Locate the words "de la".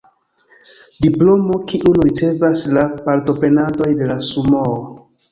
4.01-4.17